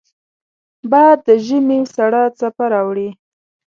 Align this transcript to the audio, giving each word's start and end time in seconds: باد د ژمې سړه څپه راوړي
باد 0.91 1.17
د 1.27 1.29
ژمې 1.45 1.79
سړه 1.95 2.23
څپه 2.37 2.65
راوړي 2.73 3.09